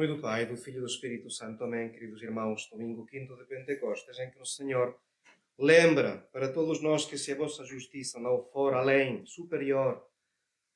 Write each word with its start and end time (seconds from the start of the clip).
nome 0.00 0.14
do 0.14 0.22
Pai, 0.22 0.46
do 0.46 0.56
Filho 0.56 0.78
e 0.78 0.80
do 0.80 0.86
Espírito 0.86 1.28
Santo. 1.30 1.62
Amém, 1.62 1.90
queridos 1.90 2.22
irmãos. 2.22 2.66
Domingo 2.70 3.04
quinto 3.04 3.36
de 3.36 3.44
Pentecostes, 3.44 4.18
em 4.18 4.30
que 4.30 4.40
o 4.40 4.46
Senhor 4.46 4.98
lembra 5.58 6.26
para 6.32 6.50
todos 6.50 6.80
nós 6.80 7.04
que 7.04 7.18
se 7.18 7.32
a 7.32 7.36
vossa 7.36 7.66
justiça 7.66 8.18
não 8.18 8.42
for 8.50 8.72
além, 8.72 9.26
superior 9.26 10.02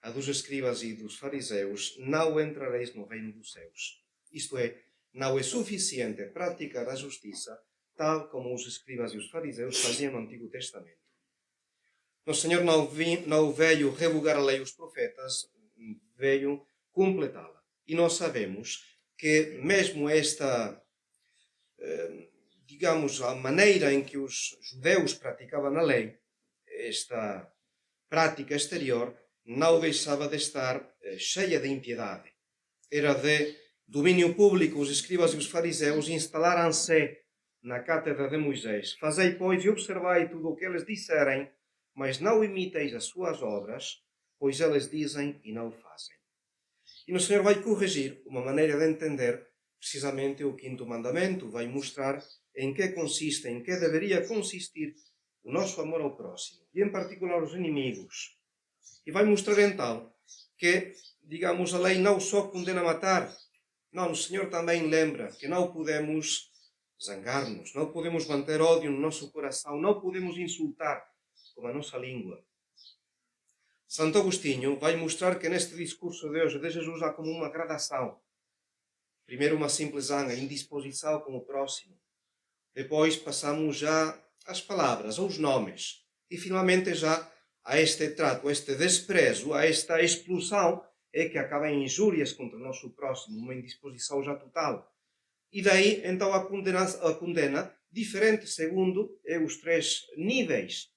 à 0.03 0.11
dos 0.11 0.29
escribas 0.29 0.83
e 0.83 0.93
dos 0.93 1.17
fariseus, 1.17 1.97
não 2.01 2.39
entrareis 2.39 2.95
no 2.95 3.07
reino 3.07 3.33
dos 3.33 3.51
céus. 3.53 4.05
Isto 4.31 4.59
é, 4.59 4.79
não 5.15 5.39
é 5.39 5.43
suficiente 5.43 6.27
praticar 6.27 6.87
a 6.91 6.95
justiça 6.95 7.59
tal 7.97 8.29
como 8.29 8.55
os 8.55 8.67
escribas 8.67 9.15
e 9.15 9.17
os 9.17 9.31
fariseus 9.31 9.81
faziam 9.81 10.13
no 10.13 10.19
Antigo 10.19 10.51
Testamento. 10.51 11.01
O 12.27 12.35
Senhor 12.35 12.63
não, 12.63 12.87
vi, 12.87 13.27
não 13.27 13.51
veio 13.51 13.91
revogar 13.91 14.37
a 14.37 14.43
lei 14.43 14.61
os 14.61 14.73
profetas, 14.73 15.51
veio 16.15 16.63
completá-la. 16.93 17.65
E 17.87 17.95
nós 17.95 18.15
sabemos 18.15 18.94
que 19.25 19.59
mesmo 19.63 20.11
esta, 20.11 20.79
eh, 21.79 22.29
digamos, 22.67 23.23
a 23.23 23.35
maneira 23.35 23.91
em 23.91 24.05
que 24.05 24.19
os 24.19 24.55
judeus 24.61 25.15
praticavam 25.15 25.75
a 25.79 25.81
lei, 25.81 26.19
esta 26.69 27.51
prática 28.07 28.55
exterior, 28.55 29.17
não 29.47 29.81
deixava 29.81 30.29
de 30.29 30.37
estar 30.37 30.77
eh, 31.01 31.17
cheia 31.17 31.59
de 31.59 31.69
impiedade. 31.69 32.31
Era 32.93 33.15
de 33.15 33.57
domínio 33.89 34.35
público, 34.35 34.79
os 34.79 34.91
escribas 34.91 35.33
e 35.33 35.39
os 35.39 35.49
fariseus 35.49 36.11
instalaram-se 36.11 37.17
na 37.63 37.81
cátedra 37.81 38.29
de 38.29 38.37
Moisés. 38.37 38.93
Fazei, 39.01 39.37
pois, 39.37 39.65
e 39.65 39.71
observai 39.71 40.29
tudo 40.29 40.51
o 40.51 40.55
que 40.55 40.67
eles 40.67 40.85
disserem, 40.85 41.51
mas 41.95 42.21
não 42.21 42.45
imiteis 42.45 42.93
as 42.95 43.05
suas 43.05 43.41
obras, 43.41 44.03
pois 44.39 44.61
eles 44.61 44.91
dizem 44.91 45.41
e 45.43 45.51
não 45.51 45.73
fazem. 45.73 46.15
E 47.07 47.15
o 47.15 47.21
Senhor 47.21 47.43
vai 47.43 47.63
corrigir 47.63 48.23
uma 48.27 48.43
maneira 48.43 48.79
de 48.79 48.87
entender 48.87 49.47
precisamente 49.79 50.43
o 50.43 50.57
quinto 50.57 50.87
mandamento, 50.87 51.51
vai 51.51 51.67
mostrar 51.67 52.23
em 52.57 52.73
que 52.73 52.89
consiste, 52.89 53.49
em 53.49 53.63
que 53.63 53.77
deveria 53.77 54.27
consistir 54.27 54.95
o 55.43 55.53
nosso 55.53 55.81
amor 55.81 56.01
ao 56.01 56.17
próximo, 56.17 56.67
e 56.75 56.83
em 56.83 56.91
particular 56.91 57.35
aos 57.35 57.53
inimigos. 57.53 58.39
E 59.07 59.13
vai 59.13 59.25
mostrar 59.25 59.61
então 59.61 60.11
que, 60.57 60.95
digamos, 61.23 61.75
a 61.75 61.79
lei 61.79 61.99
não 61.99 62.19
só 62.19 62.49
condena 62.49 62.81
a 62.81 62.85
matar, 62.85 63.37
não, 63.93 64.11
o 64.11 64.17
Senhor 64.17 64.49
também 64.49 64.89
lembra 64.89 65.29
que 65.29 65.47
não 65.47 65.71
podemos 65.71 66.51
zangar-nos, 67.01 67.75
não 67.75 67.93
podemos 67.93 68.27
manter 68.27 68.61
ódio 68.61 68.91
no 68.91 68.99
nosso 68.99 69.31
coração, 69.31 69.81
não 69.81 70.01
podemos 70.01 70.39
insultar 70.39 71.07
com 71.55 71.67
a 71.67 71.73
nossa 71.73 71.99
língua. 71.99 72.43
Santo 73.87 74.19
Agostinho 74.19 74.79
vai 74.79 74.97
mostrar 74.97 75.39
que 75.39 75.49
neste 75.49 75.77
discurso 75.77 76.31
de 76.31 76.43
hoje 76.43 76.59
de 76.59 76.71
Jesus 76.71 77.03
há 77.03 77.13
como 77.13 77.31
uma 77.31 77.51
gradação. 77.51 78.19
Primeiro 79.27 79.57
uma 79.57 79.69
simples 79.69 80.07
zanga, 80.07 80.35
indisposição 80.35 81.21
com 81.21 81.37
o 81.37 81.45
próximo. 81.45 81.97
Depois 82.75 83.17
passamos 83.17 83.77
já 83.77 84.19
às 84.47 84.61
palavras, 84.61 85.19
aos 85.19 85.39
nomes. 85.39 86.05
E 86.31 86.37
finalmente 86.37 86.95
já 86.95 87.31
a 87.63 87.81
este 87.81 88.11
trato, 88.11 88.49
a 88.49 88.53
este 88.53 88.75
desprezo, 88.75 89.55
a 89.55 89.65
esta 89.65 90.03
explosão 90.03 90.85
é 91.13 91.29
que 91.29 91.39
acaba 91.39 91.71
em 91.71 91.85
injúrias 91.85 92.33
contra 92.33 92.59
o 92.59 92.63
nosso 92.63 92.91
próximo, 92.91 93.39
uma 93.39 93.55
indisposição 93.55 94.23
já 94.23 94.35
total. 94.35 94.93
E 95.53 95.63
daí, 95.63 96.03
então, 96.05 96.35
a 96.35 96.45
condena, 96.45 96.83
a 96.83 97.15
condena 97.15 97.75
diferente 97.93 98.49
segundo 98.49 99.21
é 99.25 99.39
os 99.39 99.59
três 99.59 100.05
níveis 100.17 100.93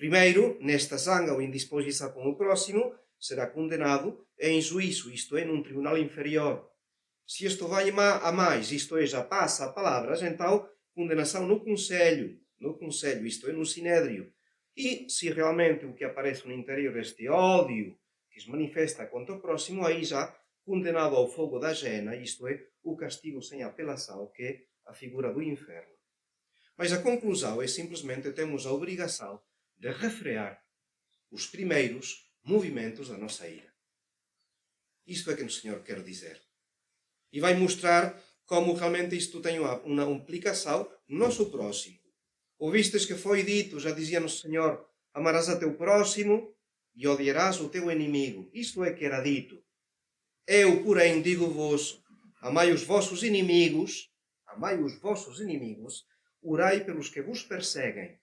Primeiro, 0.00 0.56
nesta 0.62 0.96
zanga 0.96 1.34
ou 1.34 1.42
indisposição 1.42 2.10
com 2.12 2.26
o 2.26 2.34
próximo, 2.34 2.94
será 3.18 3.46
condenado 3.46 4.26
em 4.38 4.58
juízo, 4.58 5.12
isto 5.12 5.36
é, 5.36 5.44
num 5.44 5.62
tribunal 5.62 5.98
inferior. 5.98 6.66
Se 7.26 7.44
isto 7.44 7.68
vai 7.68 7.90
a 7.90 8.32
mais, 8.32 8.72
isto 8.72 8.96
é, 8.96 9.04
já 9.04 9.22
passa 9.22 9.66
a 9.66 9.72
palavras, 9.74 10.22
então 10.22 10.66
condenação 10.94 11.46
no 11.46 11.62
conselho, 11.62 12.40
no 12.58 12.78
conselho, 12.78 13.26
isto 13.26 13.46
é, 13.50 13.52
no 13.52 13.66
sinédrio. 13.66 14.32
E 14.74 15.06
se 15.10 15.28
realmente 15.28 15.84
o 15.84 15.92
que 15.92 16.02
aparece 16.02 16.48
no 16.48 16.54
interior 16.54 16.96
este 16.96 17.28
ódio 17.28 17.94
que 18.30 18.40
se 18.40 18.48
manifesta 18.48 19.04
contra 19.04 19.34
o 19.34 19.40
próximo, 19.42 19.84
aí 19.84 20.02
já 20.02 20.34
condenado 20.64 21.14
ao 21.14 21.28
fogo 21.28 21.58
da 21.58 21.74
jena, 21.74 22.16
isto 22.16 22.48
é, 22.48 22.58
o 22.82 22.96
castigo 22.96 23.42
sem 23.42 23.62
apelação, 23.62 24.32
que 24.34 24.42
é 24.44 24.60
a 24.86 24.94
figura 24.94 25.30
do 25.30 25.42
inferno. 25.42 25.92
Mas 26.74 26.90
a 26.90 27.02
conclusão 27.02 27.60
é 27.60 27.66
simplesmente 27.66 28.32
temos 28.32 28.64
a 28.64 28.72
obrigação 28.72 29.38
de 29.80 29.90
refrear 29.90 30.62
os 31.30 31.46
primeiros 31.46 32.30
movimentos 32.44 33.08
da 33.08 33.16
nossa 33.16 33.48
ira. 33.48 33.72
Isto 35.06 35.30
é 35.30 35.36
que 35.36 35.42
o 35.42 35.50
Senhor 35.50 35.82
quer 35.82 36.02
dizer. 36.02 36.40
E 37.32 37.40
vai 37.40 37.54
mostrar 37.54 38.22
como 38.44 38.74
realmente 38.74 39.16
isto 39.16 39.40
tem 39.40 39.58
uma, 39.58 39.80
uma 39.80 40.04
implicação 40.04 40.86
no 41.08 41.18
nosso 41.18 41.50
próximo. 41.50 41.98
Ouvistes 42.58 43.06
que 43.06 43.14
foi 43.14 43.42
dito, 43.42 43.80
já 43.80 43.90
dizia 43.92 44.22
o 44.22 44.28
Senhor, 44.28 44.86
amarás 45.14 45.48
a 45.48 45.58
teu 45.58 45.74
próximo 45.74 46.54
e 46.94 47.08
odiarás 47.08 47.58
o 47.58 47.70
teu 47.70 47.90
inimigo. 47.90 48.50
Isto 48.52 48.84
é 48.84 48.92
que 48.92 49.06
era 49.06 49.22
dito. 49.22 49.64
Eu, 50.46 50.84
porém, 50.84 51.22
digo-vos, 51.22 52.02
amai 52.42 52.70
os 52.70 52.82
vossos 52.82 53.22
inimigos, 53.22 54.12
amai 54.46 54.82
os 54.82 54.98
vossos 55.00 55.40
inimigos, 55.40 56.04
orai 56.42 56.84
pelos 56.84 57.08
que 57.08 57.22
vos 57.22 57.42
perseguem, 57.42 58.19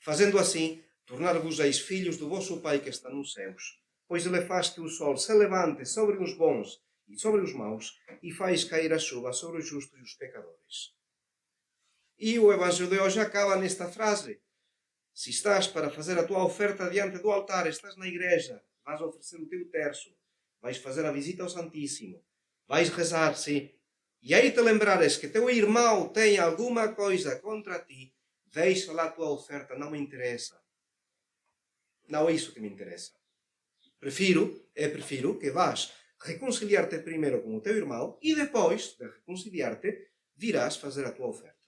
Fazendo 0.00 0.38
assim, 0.38 0.82
tornar-vos-eis 1.06 1.78
filhos 1.78 2.16
do 2.16 2.28
vosso 2.28 2.60
Pai 2.60 2.80
que 2.80 2.88
está 2.88 3.10
nos 3.10 3.32
céus. 3.32 3.78
Pois 4.08 4.26
ele 4.26 4.42
faz 4.42 4.70
que 4.70 4.80
o 4.80 4.88
sol 4.88 5.16
se 5.16 5.32
levante 5.32 5.84
sobre 5.86 6.16
os 6.16 6.34
bons 6.34 6.80
e 7.08 7.18
sobre 7.18 7.42
os 7.42 7.52
maus, 7.52 7.98
e 8.22 8.32
faz 8.32 8.64
cair 8.64 8.92
a 8.92 8.98
chuva 8.98 9.32
sobre 9.32 9.60
os 9.60 9.68
justos 9.68 9.98
e 9.98 10.02
os 10.02 10.14
pecadores. 10.14 10.94
E 12.18 12.38
o 12.38 12.52
Evangelho 12.52 12.88
de 12.88 12.98
hoje 12.98 13.18
acaba 13.18 13.56
nesta 13.56 13.90
frase. 13.90 14.40
Se 15.12 15.30
estás 15.30 15.66
para 15.66 15.90
fazer 15.90 16.18
a 16.18 16.26
tua 16.26 16.44
oferta 16.44 16.88
diante 16.88 17.18
do 17.18 17.30
altar, 17.30 17.66
estás 17.66 17.96
na 17.96 18.06
igreja, 18.06 18.62
vais 18.84 19.00
oferecer 19.00 19.40
o 19.40 19.48
teu 19.48 19.68
terço, 19.70 20.14
vais 20.60 20.76
fazer 20.76 21.04
a 21.04 21.12
visita 21.12 21.42
ao 21.42 21.48
Santíssimo, 21.48 22.24
vais 22.68 22.88
rezar, 22.88 23.36
sim, 23.36 23.70
e 24.22 24.34
aí 24.34 24.52
te 24.52 24.60
lembrares 24.60 25.16
que 25.16 25.28
teu 25.28 25.50
irmão 25.50 26.08
tem 26.08 26.38
alguma 26.38 26.88
coisa 26.94 27.40
contra 27.40 27.78
ti, 27.80 28.14
Deixa 28.52 28.92
lá 28.92 29.04
a 29.04 29.10
tua 29.10 29.30
oferta, 29.30 29.76
não 29.76 29.90
me 29.90 29.98
interessa. 29.98 30.60
Não 32.08 32.28
é 32.28 32.32
isso 32.32 32.52
que 32.52 32.60
me 32.60 32.68
interessa. 32.68 33.12
Prefiro, 33.98 34.68
é 34.74 34.88
prefiro 34.88 35.38
que 35.38 35.50
vás 35.50 35.92
reconciliar-te 36.22 36.98
primeiro 36.98 37.42
com 37.42 37.56
o 37.56 37.60
teu 37.60 37.76
irmão 37.76 38.18
e 38.20 38.34
depois 38.34 38.96
de 38.98 39.04
reconciliar-te, 39.06 40.08
virás 40.36 40.76
fazer 40.76 41.06
a 41.06 41.12
tua 41.12 41.28
oferta. 41.28 41.58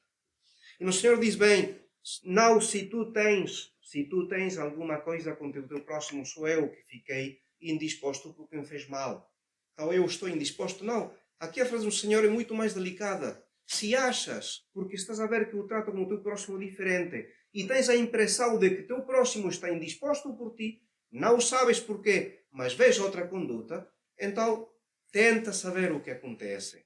E 0.81 0.85
o 0.85 0.93
Senhor 0.93 1.21
diz 1.21 1.37
bem, 1.37 1.81
não 2.25 2.61
se 2.61 2.87
tu 2.87 3.13
tens, 3.13 3.73
se 3.83 4.05
tu 4.05 4.27
tens 4.27 4.59
alguma 4.59 5.01
coisa 5.01 5.37
com 5.37 5.49
o 5.49 5.53
teu 5.53 5.85
próximo, 5.85 6.27
sou 6.27 6.49
eu 6.49 6.71
que 6.71 6.83
fiquei 6.83 7.41
indisposto 7.61 8.35
porque 8.35 8.57
me 8.57 8.67
fez 8.67 8.89
mal. 8.89 9.31
Então 9.73 9.93
eu 9.93 10.05
estou 10.05 10.29
indisposto. 10.29 10.85
Não. 10.85 11.15
Aqui 11.39 11.61
a 11.61 11.67
frase 11.67 11.85
do 11.85 11.93
Senhor 11.93 12.25
é 12.25 12.29
muito 12.29 12.55
mais 12.55 12.75
delicada. 12.75 13.43
Se 13.73 13.97
achas, 13.97 14.67
porque 14.75 14.97
estás 14.97 15.19
a 15.19 15.27
ver 15.27 15.49
que 15.49 15.57
o 15.57 15.67
trato 15.67 15.93
com 15.93 16.03
o 16.03 16.07
teu 16.07 16.21
próximo 16.21 16.59
é 16.59 16.67
diferente, 16.67 17.27
e 17.55 17.67
tens 17.67 17.89
a 17.89 17.97
impressão 17.97 18.59
de 18.59 18.69
que 18.69 18.83
teu 18.83 19.01
próximo 19.03 19.49
está 19.49 19.71
indisposto 19.71 20.37
por 20.37 20.55
ti, 20.55 20.83
não 21.11 21.41
sabes 21.41 21.81
porquê, 21.81 22.45
mas 22.51 22.75
vês 22.75 23.01
outra 23.01 23.27
conduta, 23.27 23.89
então 24.21 24.69
tenta 25.11 25.55
saber 25.55 25.91
o 25.91 26.03
que 26.03 26.11
acontece. 26.11 26.85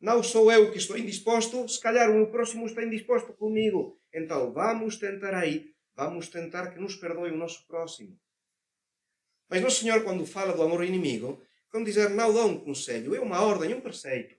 Não 0.00 0.20
sou 0.20 0.50
eu 0.50 0.72
que 0.72 0.78
estou 0.78 0.98
indisposto, 0.98 1.68
se 1.68 1.80
calhar 1.80 2.10
o 2.10 2.14
meu 2.14 2.28
próximo 2.28 2.66
está 2.66 2.82
indisposto 2.82 3.32
comigo. 3.32 3.96
Então 4.12 4.52
vamos 4.52 4.96
tentar 4.96 5.32
aí, 5.32 5.70
vamos 5.94 6.28
tentar 6.28 6.72
que 6.72 6.80
nos 6.80 6.96
perdoe 6.96 7.30
o 7.30 7.36
nosso 7.36 7.64
próximo. 7.68 8.18
Mas 9.48 9.62
o 9.62 9.70
Senhor, 9.70 10.02
quando 10.02 10.26
fala 10.26 10.54
do 10.54 10.62
amor 10.62 10.80
ao 10.80 10.86
inimigo, 10.86 11.40
como 11.70 11.84
dizer, 11.84 12.10
não 12.10 12.34
dá 12.34 12.44
um 12.44 12.58
conselho, 12.58 13.14
é 13.14 13.20
uma 13.20 13.40
ordem, 13.40 13.74
um 13.74 13.80
preceito. 13.80 14.34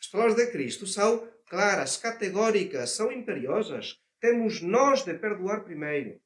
As 0.00 0.06
palavras 0.06 0.36
de 0.36 0.46
Cristo 0.50 0.86
são 0.86 1.28
claras, 1.48 1.96
categóricas, 1.96 2.90
são 2.90 3.10
imperiosas. 3.10 3.98
Temos 4.20 4.60
nós 4.60 5.04
de 5.04 5.14
perdoar 5.14 5.64
primeiro. 5.64 6.20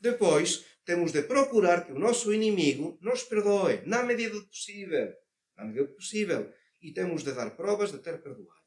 Depois, 0.00 0.64
temos 0.84 1.12
de 1.12 1.22
procurar 1.22 1.86
que 1.86 1.92
o 1.92 1.98
nosso 1.98 2.32
inimigo 2.32 2.98
nos 3.00 3.22
perdoe, 3.22 3.82
na 3.86 4.02
medida 4.02 4.34
do 4.34 4.46
possível. 4.46 5.14
Na 5.56 5.64
medida 5.64 5.86
do 5.86 5.94
possível. 5.94 6.52
E 6.80 6.92
temos 6.92 7.22
de 7.22 7.32
dar 7.32 7.56
provas 7.56 7.92
de 7.92 7.98
ter 7.98 8.20
perdoado. 8.20 8.62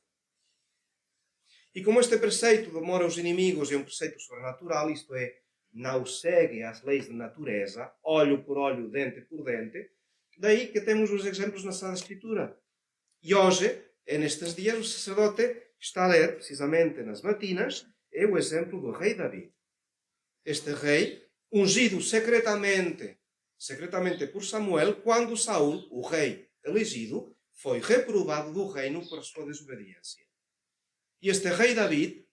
E 1.73 1.83
como 1.83 1.99
este 1.99 2.17
preceito 2.17 2.71
de 2.71 2.77
amor 2.77 3.01
aos 3.01 3.17
inimigos 3.17 3.69
é 3.69 3.75
um 3.75 3.83
preceito 3.83 4.17
sobrenatural, 4.21 4.89
isto 4.89 5.13
é, 5.13 5.35
não 5.73 6.05
segue 6.05 6.63
as 6.63 6.81
leis 6.83 7.09
da 7.09 7.13
natureza, 7.13 7.93
olho 8.01 8.45
por 8.45 8.57
olho, 8.57 8.89
dente 8.89 9.19
por 9.21 9.43
dente, 9.43 9.91
daí 10.37 10.67
que 10.67 10.79
temos 10.79 11.11
os 11.11 11.25
exemplos 11.25 11.65
na 11.65 11.73
Sagrada 11.73 11.99
Escritura. 11.99 12.57
E 13.27 13.33
hoje, 13.33 13.83
é 14.05 14.19
nestes 14.19 14.53
dias, 14.53 14.77
o 14.77 14.83
sacerdote 14.83 15.45
está 15.79 16.05
a 16.05 16.07
ler, 16.09 16.35
precisamente 16.35 17.01
nas 17.01 17.23
matinas, 17.23 17.83
é 18.13 18.23
o 18.23 18.37
exemplo 18.37 18.79
do 18.79 18.91
rei 18.91 19.15
David. 19.15 19.51
Este 20.45 20.71
rei, 20.75 21.25
ungido 21.51 21.99
secretamente, 22.03 23.17
secretamente 23.57 24.27
por 24.27 24.45
Samuel, 24.45 25.01
quando 25.01 25.35
Saul, 25.35 25.87
o 25.89 26.07
rei, 26.07 26.47
elegido, 26.63 27.35
foi 27.51 27.79
reprovado 27.79 28.53
do 28.53 28.67
reino 28.67 29.03
por 29.09 29.23
sua 29.23 29.47
desobediência. 29.47 30.23
E 31.19 31.27
este 31.27 31.49
rei 31.49 31.73
David, 31.73 32.27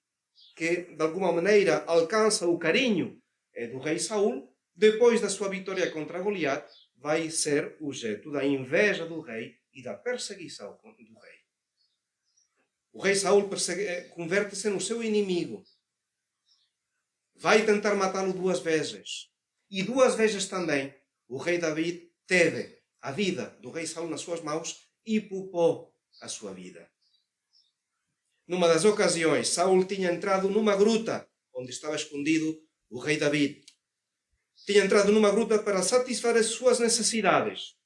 que 0.55 0.95
de 0.95 1.03
alguma 1.03 1.33
maneira 1.33 1.85
alcança 1.87 2.47
o 2.47 2.59
carinho 2.59 3.19
eh, 3.55 3.69
do 3.69 3.79
rei 3.79 3.99
Saul, 3.99 4.55
depois 4.75 5.23
da 5.23 5.31
sua 5.31 5.49
vitória 5.49 5.91
contra 5.91 6.21
Goliat, 6.21 6.71
vai 6.99 7.31
ser 7.31 7.79
objeto 7.81 8.31
da 8.31 8.45
inveja 8.45 9.07
do 9.07 9.23
rei 9.23 9.62
e 9.73 9.83
da 9.83 9.95
perseguição 9.95 10.79
do 10.83 11.19
rei. 11.21 11.43
O 12.93 13.01
rei 13.01 13.15
Saul 13.15 13.49
eh, 13.71 14.03
converte-se 14.15 14.69
no 14.69 14.81
seu 14.81 15.03
inimigo. 15.03 15.65
Vai 17.35 17.65
tentar 17.65 17.95
matá-lo 17.95 18.33
duas 18.33 18.61
vezes. 18.61 19.31
E 19.71 19.83
duas 19.83 20.15
vezes 20.15 20.47
também 20.47 20.95
o 21.27 21.39
rei 21.39 21.59
David 21.59 22.13
teve 22.27 22.83
a 23.01 23.11
vida 23.11 23.57
do 23.61 23.71
rei 23.71 23.87
Saul 23.87 24.09
nas 24.09 24.21
suas 24.21 24.43
mãos 24.43 24.87
e 25.07 25.21
poupou 25.21 25.95
a 26.21 26.29
sua 26.29 26.53
vida. 26.53 26.91
Numa 28.47 28.69
das 28.69 28.85
ocasiões, 28.85 29.49
Saul 29.49 29.85
tinha 29.87 30.13
entrado 30.13 30.51
numa 30.51 30.77
gruta 30.77 31.27
onde 31.55 31.71
estava 31.71 31.97
escondido 31.97 32.61
o 32.91 32.99
rei 32.99 33.17
David. 33.17 33.65
Tinha 34.67 34.85
entrado 34.85 35.11
numa 35.11 35.31
gruta 35.31 35.59
para 35.59 35.83
satisfazer 35.83 36.41
as 36.41 36.47
suas 36.47 36.79
necessidades. 36.79 37.77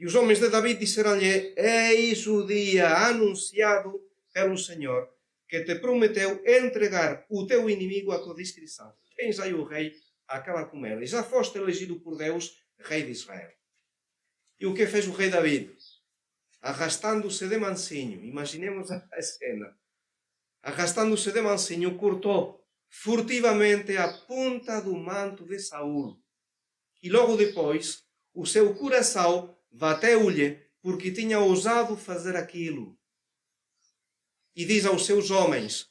E 0.00 0.06
os 0.06 0.14
homens 0.14 0.40
de 0.40 0.48
David 0.48 0.80
disseram-lhe: 0.80 1.52
Eis 1.54 2.26
o 2.26 2.46
dia 2.46 2.88
anunciado 2.88 4.00
pelo 4.32 4.56
Senhor 4.56 5.06
que 5.46 5.62
te 5.62 5.74
prometeu 5.74 6.42
entregar 6.46 7.26
o 7.28 7.46
teu 7.46 7.68
inimigo 7.68 8.10
à 8.10 8.18
tua 8.18 8.34
discrição. 8.34 8.90
Tens 9.14 9.38
aí 9.38 9.52
o 9.52 9.62
rei, 9.62 9.92
acaba 10.26 10.64
com 10.64 10.86
ele. 10.86 11.04
Já 11.04 11.22
foste 11.22 11.58
elegido 11.58 12.00
por 12.00 12.16
Deus 12.16 12.56
rei 12.78 13.02
de 13.02 13.10
Israel. 13.10 13.52
E 14.58 14.64
o 14.64 14.72
que 14.72 14.86
fez 14.86 15.06
o 15.06 15.12
rei 15.12 15.28
David? 15.28 15.76
Arrastando-se 16.62 17.46
de 17.46 17.58
mansinho, 17.58 18.24
imaginemos 18.24 18.90
a 18.90 19.02
cena. 19.20 19.76
Arrastando-se 20.62 21.30
de 21.30 21.42
mansinho, 21.42 21.98
cortou 21.98 22.64
furtivamente 22.88 23.98
a 23.98 24.08
ponta 24.26 24.80
do 24.80 24.96
manto 24.96 25.44
de 25.44 25.58
Saul. 25.58 26.18
E 27.02 27.10
logo 27.10 27.36
depois, 27.36 28.02
o 28.32 28.46
seu 28.46 28.74
coração 28.74 29.59
bateu-lhe 29.70 30.60
porque 30.82 31.10
tinha 31.12 31.38
ousado 31.40 31.96
fazer 31.96 32.36
aquilo 32.36 32.98
e 34.54 34.64
diz 34.64 34.84
aos 34.84 35.06
seus 35.06 35.30
homens: 35.30 35.90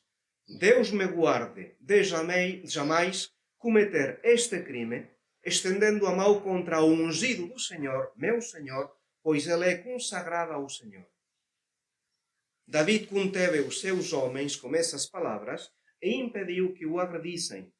Deus 0.60 0.92
me 0.92 1.08
guarde 1.08 1.76
de 1.80 2.04
jamais 2.04 3.32
cometer 3.58 4.20
este 4.24 4.62
crime, 4.62 5.10
estendendo 5.44 6.06
a 6.06 6.16
mão 6.16 6.42
contra 6.42 6.82
o 6.82 6.92
ungido 6.92 7.48
do 7.48 7.60
Senhor, 7.60 8.12
meu 8.16 8.42
Senhor, 8.42 8.92
pois 9.24 9.48
ele 9.48 9.66
é 9.66 9.78
consagrado 9.78 10.54
ao 10.54 10.70
Senhor. 10.70 11.08
David 12.68 13.08
conteve 13.08 13.60
os 13.62 13.82
seus 13.82 14.14
homens 14.14 14.56
com 14.56 14.76
essas 14.76 15.10
palavras 15.10 15.72
e 16.02 16.16
impediu 16.16 16.74
que 16.74 16.86
o 16.86 17.00
agredissem. 17.00 17.74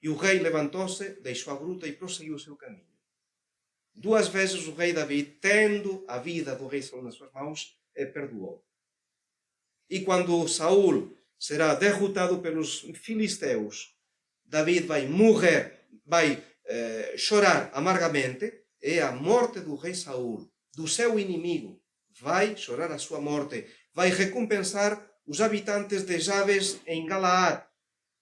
E 0.00 0.08
o 0.08 0.16
rei 0.16 0.38
levantou-se, 0.38 1.20
deixou 1.20 1.52
a 1.52 1.58
gruta 1.58 1.86
e 1.86 1.92
prosseguiu 1.92 2.34
o 2.34 2.38
seu 2.38 2.56
caminho. 2.56 2.93
Duas 3.94 4.28
vezes 4.28 4.66
o 4.66 4.74
rei 4.74 4.92
David, 4.92 5.38
tendo 5.40 6.04
a 6.08 6.18
vida 6.18 6.54
do 6.56 6.66
rei 6.66 6.82
Saul 6.82 7.02
nas 7.02 7.14
suas 7.14 7.32
mãos, 7.32 7.78
perdoou. 8.12 8.64
E 9.88 10.00
quando 10.00 10.48
Saul 10.48 11.16
será 11.38 11.74
derrotado 11.74 12.40
pelos 12.40 12.80
filisteus, 12.94 13.94
David 14.44 14.86
vai 14.86 15.06
morrer, 15.06 15.86
vai 16.04 16.42
eh, 16.66 17.14
chorar 17.16 17.70
amargamente, 17.72 18.64
é 18.82 19.00
a 19.00 19.12
morte 19.12 19.60
do 19.60 19.76
rei 19.76 19.94
Saul, 19.94 20.50
do 20.74 20.88
seu 20.88 21.18
inimigo. 21.18 21.80
Vai 22.20 22.56
chorar 22.56 22.90
a 22.92 22.98
sua 22.98 23.20
morte, 23.20 23.66
vai 23.92 24.10
recompensar 24.10 24.92
os 25.26 25.40
habitantes 25.40 26.02
de 26.02 26.18
Jabes 26.18 26.80
em 26.86 27.06
Galaad, 27.06 27.64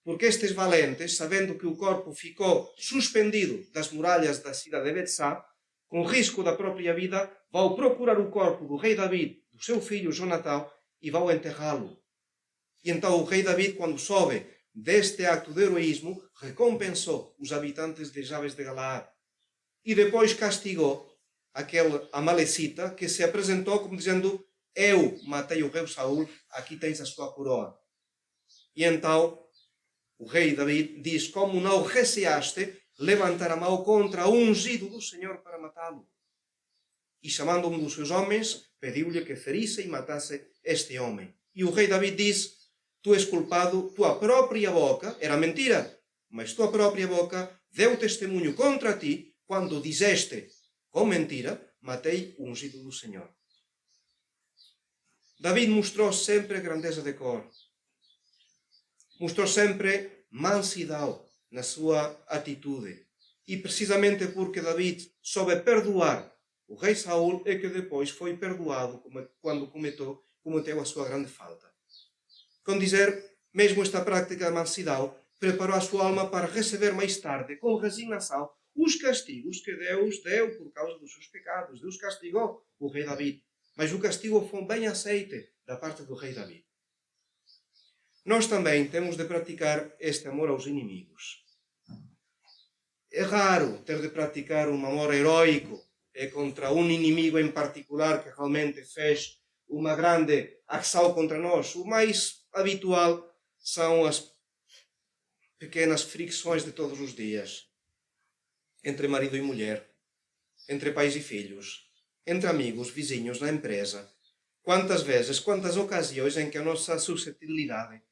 porque 0.04 0.26
estes 0.26 0.52
valentes, 0.52 1.16
sabendo 1.16 1.56
que 1.58 1.66
o 1.66 1.76
corpo 1.76 2.12
ficou 2.12 2.72
suspendido 2.76 3.64
das 3.72 3.90
muralhas 3.90 4.38
da 4.38 4.54
cidade 4.54 4.86
de 4.86 4.94
Betsá, 4.94 5.44
com 5.92 6.06
risco 6.06 6.42
da 6.42 6.56
própria 6.56 6.94
vida, 6.94 7.30
vão 7.50 7.74
procurar 7.74 8.18
o 8.18 8.30
corpo 8.30 8.66
do 8.66 8.76
rei 8.76 8.94
David, 8.94 9.42
do 9.52 9.62
seu 9.62 9.78
filho 9.78 10.10
Jonatão, 10.10 10.66
e 11.02 11.10
vão 11.10 11.30
enterrá-lo. 11.30 12.02
E 12.82 12.90
então 12.90 13.20
o 13.20 13.24
rei 13.24 13.42
David, 13.42 13.74
quando 13.74 13.98
soube 13.98 14.46
deste 14.74 15.26
acto 15.26 15.52
de 15.52 15.60
heroísmo, 15.60 16.18
recompensou 16.40 17.36
os 17.38 17.52
habitantes 17.52 18.10
de 18.10 18.22
Jabes 18.22 18.54
de 18.54 18.64
Galaad 18.64 19.06
e 19.84 19.94
depois 19.94 20.32
castigou 20.32 21.14
aquele 21.52 22.08
amalecita 22.10 22.94
que 22.94 23.06
se 23.06 23.22
apresentou 23.22 23.80
como 23.80 23.94
dizendo: 23.94 24.42
Eu 24.74 25.20
matei 25.24 25.62
o 25.62 25.70
rei 25.70 25.86
Saul, 25.86 26.26
aqui 26.52 26.78
tens 26.78 27.02
a 27.02 27.04
sua 27.04 27.30
coroa. 27.34 27.78
E 28.74 28.82
então 28.82 29.38
o 30.16 30.24
rei 30.24 30.56
David 30.56 31.02
diz: 31.02 31.28
Como 31.28 31.60
não 31.60 31.82
receaste 31.82 32.81
levantar 33.02 33.50
a 33.50 33.56
mão 33.56 33.82
contra 33.82 34.28
o 34.28 34.32
ungido 34.32 34.88
do 34.88 35.00
Senhor 35.00 35.38
para 35.38 35.58
matá-lo? 35.58 36.08
E 37.22 37.28
chamando 37.28 37.68
um 37.68 37.78
dos 37.78 37.94
seus 37.94 38.10
homens, 38.10 38.70
pediu-lhe 38.80 39.24
que 39.24 39.36
ferisse 39.36 39.82
e 39.82 39.88
matasse 39.88 40.46
este 40.64 40.98
homem. 40.98 41.34
E 41.54 41.64
o 41.64 41.70
rei 41.70 41.86
David 41.86 42.16
diz: 42.16 42.70
Tu 43.02 43.14
és 43.14 43.24
culpado, 43.24 43.90
tua 43.96 44.18
própria 44.18 44.70
boca, 44.70 45.16
era 45.20 45.36
mentira, 45.36 45.80
mas 46.30 46.54
tua 46.54 46.70
própria 46.70 47.06
boca 47.06 47.60
deu 47.70 47.96
testemunho 47.96 48.54
contra 48.54 48.96
ti 48.96 49.34
quando 49.44 49.82
dizeste, 49.82 50.48
com 50.90 51.04
mentira, 51.04 51.74
matei 51.80 52.34
o 52.38 52.48
ungido 52.48 52.82
do 52.82 52.92
Senhor. 52.92 53.28
David 55.40 55.70
mostrou 55.70 56.12
sempre 56.12 56.60
grandeza 56.60 57.02
de 57.02 57.14
cor. 57.14 57.44
Mostrou 59.20 59.46
sempre 59.46 60.24
mansidão 60.30 61.31
na 61.52 61.62
sua 61.62 62.20
atitude. 62.26 63.06
E 63.46 63.56
precisamente 63.58 64.26
porque 64.28 64.60
David 64.60 65.12
soube 65.22 65.54
perdoar 65.60 66.32
o 66.72 66.74
rei 66.74 66.94
Saul 66.94 67.42
é 67.44 67.56
que 67.56 67.68
depois 67.68 68.08
foi 68.08 68.34
perdoado 68.36 69.04
quando 69.42 69.70
cometeu 69.70 70.24
cometeu 70.42 70.80
a 70.80 70.84
sua 70.86 71.06
grande 71.06 71.28
falta. 71.28 71.70
Com 72.64 72.78
dizer, 72.78 73.36
mesmo 73.52 73.82
esta 73.82 74.00
prática 74.00 74.46
da 74.46 74.50
mansidão 74.50 75.14
preparou 75.38 75.76
a 75.76 75.80
sua 75.82 76.06
alma 76.06 76.30
para 76.30 76.46
receber 76.46 76.92
mais 76.92 77.18
tarde, 77.18 77.56
com 77.56 77.76
resignação, 77.76 78.50
os 78.74 78.96
castigos 78.96 79.60
que 79.60 79.76
Deus 79.76 80.22
deu 80.22 80.56
por 80.56 80.72
causa 80.72 80.98
dos 80.98 81.12
seus 81.12 81.26
pecados. 81.26 81.80
Deus 81.80 81.98
castigou 81.98 82.66
o 82.80 82.88
rei 82.88 83.04
David, 83.04 83.44
mas 83.76 83.92
o 83.92 84.00
castigo 84.00 84.48
foi 84.48 84.64
bem 84.64 84.86
aceite 84.86 85.52
da 85.66 85.76
parte 85.76 86.02
do 86.04 86.14
rei 86.14 86.32
David. 86.32 86.64
Nós 88.24 88.46
também 88.46 88.88
temos 88.88 89.16
de 89.16 89.24
praticar 89.24 89.94
este 90.00 90.26
amor 90.26 90.48
aos 90.48 90.66
inimigos. 90.66 91.42
É 93.12 93.22
raro 93.22 93.78
ter 93.82 94.00
de 94.00 94.08
praticar 94.08 94.70
um 94.70 94.86
amor 94.86 95.12
heróico 95.12 95.78
é 96.14 96.28
contra 96.28 96.72
um 96.72 96.90
inimigo 96.90 97.38
em 97.38 97.52
particular 97.52 98.22
que 98.22 98.31
realmente 98.31 98.82
fez 98.84 99.38
uma 99.69 99.94
grande 99.94 100.58
ação 100.66 101.12
contra 101.12 101.38
nós. 101.38 101.74
O 101.74 101.84
mais 101.84 102.46
habitual 102.54 103.31
são 103.58 104.06
as 104.06 104.32
pequenas 105.58 106.02
fricções 106.02 106.64
de 106.64 106.72
todos 106.72 107.00
os 107.00 107.14
dias 107.14 107.69
entre 108.84 109.06
marido 109.06 109.36
e 109.36 109.42
mulher, 109.42 109.88
entre 110.69 110.90
pais 110.90 111.14
e 111.14 111.20
filhos, 111.20 111.88
entre 112.26 112.48
amigos, 112.48 112.90
vizinhos, 112.90 113.40
na 113.40 113.50
empresa. 113.50 114.10
Quantas 114.62 115.02
vezes, 115.02 115.38
quantas 115.38 115.76
ocasiões 115.76 116.36
em 116.36 116.50
que 116.50 116.58
a 116.58 116.62
nossa 116.62 116.98
suscetibilidade, 116.98 118.02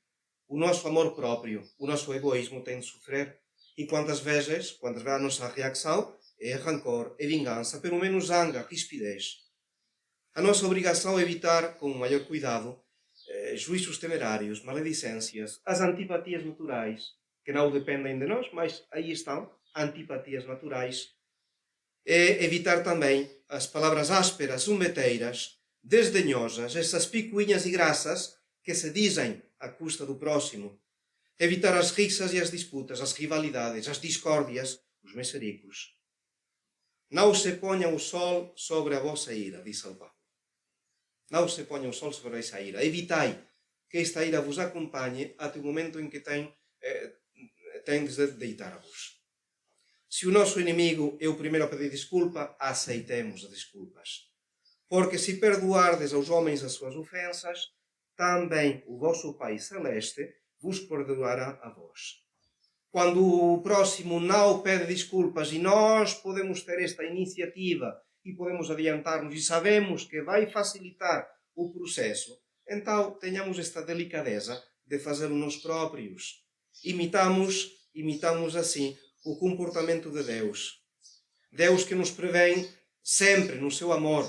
o 0.47 0.59
nosso 0.59 0.87
amor 0.87 1.14
próprio, 1.14 1.69
o 1.78 1.87
nosso 1.87 2.12
egoísmo 2.14 2.62
tem 2.62 2.80
de 2.80 2.87
sofrer 2.87 3.40
e 3.77 3.87
quantas 3.87 4.21
vezes, 4.21 4.73
quantas 4.73 5.03
vezes 5.03 5.19
a 5.19 5.23
nossa 5.23 5.49
reação 5.49 6.17
é 6.41 6.55
rancor, 6.55 7.15
é 7.19 7.27
vingança, 7.27 7.81
pelo 7.81 7.99
menos 7.99 8.27
zanga, 8.27 8.67
rispidez. 8.69 9.39
A 10.35 10.41
nossa 10.41 10.65
obrigação 10.65 11.19
é 11.19 11.23
evitar, 11.23 11.77
com 11.77 11.91
o 11.91 11.99
maior 11.99 12.25
cuidado, 12.25 12.81
eh, 13.29 13.57
juízos 13.57 13.99
temerários, 13.99 14.62
maledicências, 14.62 15.61
as 15.67 15.81
antipatias 15.81 16.45
naturais, 16.45 17.11
que 17.45 17.53
não 17.53 17.71
dependem 17.71 18.19
de 18.19 18.27
nós, 18.27 18.47
mas 18.53 18.85
aí 18.93 19.11
estão, 19.11 19.50
antipatias 19.77 20.47
naturais. 20.47 21.09
É 22.07 22.45
evitar 22.45 22.83
também 22.83 23.31
as 23.49 23.67
palavras 23.67 24.11
ásperas, 24.11 24.62
zumbeteiras, 24.62 25.59
desdenhosas, 25.83 26.77
essas 26.77 27.07
picuinhas 27.07 27.67
e 27.67 27.71
graças 27.71 28.37
que 28.62 28.75
se 28.75 28.91
dizem 28.91 29.43
à 29.59 29.69
custa 29.69 30.07
do 30.07 30.17
próximo. 30.17 30.81
Evitar 31.40 31.75
as 31.75 31.92
rixas 31.92 32.35
e 32.35 32.38
as 32.38 32.50
disputas, 32.50 33.00
as 33.00 33.14
rivalidades, 33.14 33.88
as 33.88 33.99
discórdias, 33.99 34.78
os 35.02 35.14
mesericos. 35.14 35.97
Não 37.11 37.35
se 37.35 37.52
ponha 37.52 37.88
o 37.88 37.99
sol 37.99 38.52
sobre 38.54 38.94
a 38.94 39.00
vossa 39.00 39.32
ira, 39.32 39.62
diz 39.62 39.78
São 39.78 39.94
Paulo. 39.94 40.12
Não 41.30 41.49
se 41.49 41.64
ponha 41.64 41.88
o 41.88 41.94
sol 41.94 42.12
sobre 42.12 42.40
essa 42.40 42.61
ira. 42.61 42.85
Evitai 42.85 43.42
que 43.88 43.97
esta 43.97 44.23
ira 44.23 44.42
vos 44.42 44.59
acompanhe 44.59 45.35
até 45.38 45.59
o 45.59 45.62
momento 45.62 45.99
em 45.99 46.11
que 46.11 46.20
tem, 46.20 46.54
eh, 46.82 47.14
tendes 47.87 48.16
de 48.16 48.26
deitar-vos. 48.32 49.18
Se 50.11 50.26
o 50.26 50.30
nosso 50.30 50.61
inimigo 50.61 51.16
é 51.23 51.26
o 51.26 51.38
primeiro 51.38 51.64
a 51.64 51.68
pedir 51.68 51.88
desculpa, 51.88 52.54
aceitemos 52.61 53.47
as 53.47 53.50
desculpas. 53.50 54.28
Porque 54.87 55.16
se 55.16 55.40
perdoardes 55.40 56.12
aos 56.12 56.28
homens 56.28 56.62
as 56.62 56.73
suas 56.73 56.94
ofensas, 56.94 57.70
também 58.14 58.85
o 58.87 58.99
vosso 58.99 59.38
Pai 59.38 59.59
Celeste 59.59 60.39
vos 60.61 60.79
perdoará 60.81 61.59
a 61.62 61.71
vós. 61.71 62.21
Quando 62.90 63.25
o 63.25 63.62
próximo 63.62 64.19
não 64.19 64.62
pede 64.62 64.87
desculpas 64.87 65.52
e 65.52 65.59
nós 65.59 66.14
podemos 66.14 66.62
ter 66.62 66.83
esta 66.83 67.05
iniciativa 67.05 67.97
e 68.25 68.35
podemos 68.35 68.71
adiantar-nos 68.71 69.35
e 69.35 69.40
sabemos 69.40 70.05
que 70.05 70.23
vai 70.23 70.50
facilitar 70.50 71.29
o 71.55 71.73
processo, 71.73 72.37
então 72.69 73.12
tenhamos 73.19 73.59
esta 73.59 73.83
delicadeza 73.83 74.62
de 74.85 74.99
fazê-lo 74.99 75.37
nós 75.37 75.57
próprios. 75.57 76.45
Imitamos, 76.85 77.71
imitamos 77.95 78.57
assim 78.57 78.97
o 79.25 79.38
comportamento 79.38 80.11
de 80.11 80.23
Deus. 80.25 80.81
Deus 81.52 81.85
que 81.85 81.95
nos 81.95 82.11
prevém 82.11 82.69
sempre 83.02 83.57
no 83.57 83.71
seu 83.71 83.93
amor, 83.93 84.25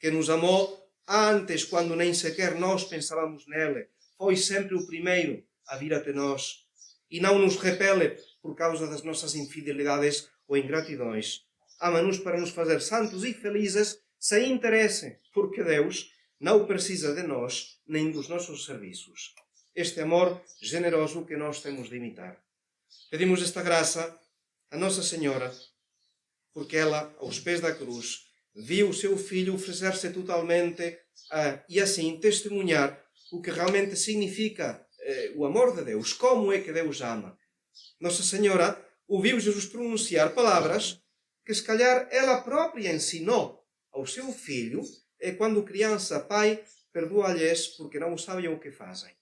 que 0.00 0.10
nos 0.10 0.30
amou 0.30 0.86
antes, 1.06 1.64
quando 1.64 1.94
nem 1.94 2.12
sequer 2.12 2.54
nós 2.54 2.84
pensávamos 2.84 3.46
nele. 3.46 3.88
Foi 4.16 4.36
sempre 4.36 4.74
o 4.74 4.86
primeiro 4.86 5.44
a 5.68 5.76
vir 5.76 5.94
até 5.94 6.12
nós. 6.12 6.64
E 7.10 7.20
não 7.20 7.38
nos 7.38 7.56
repele 7.56 8.16
por 8.42 8.54
causa 8.54 8.86
das 8.86 9.02
nossas 9.02 9.34
infidelidades 9.34 10.28
ou 10.48 10.56
ingratidões. 10.56 11.42
Ama-nos 11.80 12.18
para 12.18 12.40
nos 12.40 12.50
fazer 12.50 12.80
santos 12.80 13.24
e 13.24 13.34
felizes 13.34 13.98
sem 14.18 14.52
interesse, 14.52 15.18
porque 15.32 15.62
Deus 15.62 16.10
não 16.40 16.66
precisa 16.66 17.14
de 17.14 17.22
nós 17.22 17.78
nem 17.86 18.10
dos 18.10 18.28
nossos 18.28 18.64
serviços. 18.64 19.34
Este 19.74 20.00
amor 20.00 20.42
generoso 20.60 21.24
que 21.24 21.36
nós 21.36 21.62
temos 21.62 21.88
de 21.88 21.96
imitar. 21.96 22.42
Pedimos 23.10 23.42
esta 23.42 23.62
graça 23.62 24.18
a 24.70 24.76
Nossa 24.76 25.02
Senhora, 25.02 25.52
porque 26.52 26.76
ela, 26.76 27.14
aos 27.18 27.38
pés 27.38 27.60
da 27.60 27.74
cruz, 27.74 28.26
viu 28.54 28.88
o 28.88 28.94
seu 28.94 29.16
filho 29.18 29.54
oferecer-se 29.54 30.10
totalmente 30.10 30.98
a, 31.30 31.62
e 31.68 31.80
assim 31.80 32.18
testemunhar 32.18 32.98
o 33.30 33.42
que 33.42 33.50
realmente 33.50 33.96
significa 33.96 34.85
eh, 35.06 35.32
o 35.36 35.46
amor 35.46 35.74
de 35.76 35.84
Deus, 35.84 36.12
como 36.12 36.52
é 36.52 36.60
que 36.60 36.72
Deus 36.72 37.00
ama. 37.00 37.38
Nossa 38.00 38.24
Senhora 38.24 38.68
ouviu 39.06 39.38
Jesus 39.38 39.66
pronunciar 39.66 40.34
palavras 40.34 41.00
que 41.44 41.54
se 41.54 41.62
calhar 41.62 42.08
ela 42.10 42.42
própria 42.42 42.92
ensinou 42.92 43.64
ao 43.92 44.04
seu 44.04 44.32
filho 44.32 44.82
é 45.20 45.30
quando 45.32 45.62
criança, 45.62 46.18
pai, 46.18 46.62
perdoa-lhes 46.92 47.68
porque 47.68 48.00
não 48.00 48.18
sabem 48.18 48.48
o 48.48 48.58
que 48.58 48.72
fazem. 48.72 49.14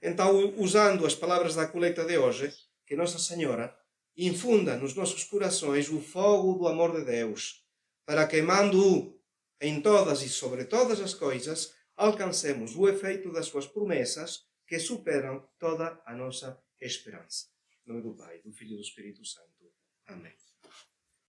Então, 0.00 0.54
usando 0.56 1.04
as 1.04 1.14
palavras 1.14 1.56
da 1.56 1.66
coleta 1.66 2.04
de 2.04 2.16
hoje, 2.16 2.54
que 2.86 2.94
Nossa 2.94 3.18
Senhora 3.18 3.76
infunda 4.16 4.76
nos 4.76 4.94
nossos 4.94 5.24
corações 5.24 5.88
o 5.88 6.00
fogo 6.00 6.58
do 6.58 6.68
amor 6.68 6.96
de 6.96 7.04
Deus, 7.04 7.64
para 8.06 8.26
queimando-o 8.26 9.18
em 9.60 9.80
todas 9.80 10.22
e 10.22 10.28
sobre 10.28 10.66
todas 10.66 11.00
as 11.00 11.14
coisas, 11.14 11.74
alcancemos 11.96 12.76
o 12.76 12.88
efeito 12.88 13.32
das 13.32 13.46
suas 13.46 13.66
promessas 13.66 14.46
que 14.66 14.78
superam 14.78 15.48
toda 15.58 16.00
a 16.06 16.14
nossa 16.14 16.60
esperança. 16.80 17.48
Em 17.86 17.90
nome 17.90 18.02
do 18.02 18.16
Pai, 18.16 18.40
do 18.40 18.52
Filho 18.52 18.72
e 18.72 18.76
do 18.76 18.82
Espírito 18.82 19.24
Santo. 19.24 19.72
Amém. 20.06 20.43